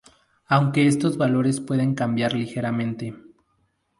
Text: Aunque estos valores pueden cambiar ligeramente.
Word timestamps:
Aunque 0.47 0.87
estos 0.87 1.15
valores 1.15 1.59
pueden 1.61 1.93
cambiar 1.93 2.33
ligeramente. 2.33 3.13